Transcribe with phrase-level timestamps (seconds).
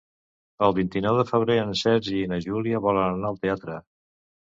[0.67, 3.83] El vint-i-nou de febrer en Sergi i na Júlia volen anar al teatre.